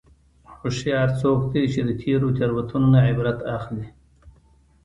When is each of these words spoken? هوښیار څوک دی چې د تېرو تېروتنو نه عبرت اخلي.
هوښیار 0.59 1.09
څوک 1.21 1.39
دی 1.53 1.63
چې 1.73 1.81
د 1.87 1.91
تېرو 2.01 2.27
تېروتنو 2.37 2.87
نه 2.93 2.99
عبرت 3.07 3.39
اخلي. 3.57 3.85